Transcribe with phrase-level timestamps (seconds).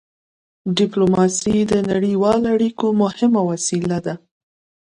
[0.77, 4.15] ډيپلوماسي د نړیوالو اړیکو مهمه وسيله ده.